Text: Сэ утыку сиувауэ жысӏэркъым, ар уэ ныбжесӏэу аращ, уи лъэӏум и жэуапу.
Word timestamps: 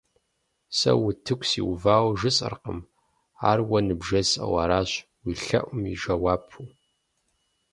Сэ 0.77 0.91
утыку 1.07 1.45
сиувауэ 1.49 2.11
жысӏэркъым, 2.19 2.79
ар 3.49 3.59
уэ 3.69 3.79
ныбжесӏэу 3.87 4.53
аращ, 4.63 4.91
уи 5.23 5.33
лъэӏум 5.43 5.81
и 5.93 5.95
жэуапу. 6.01 6.61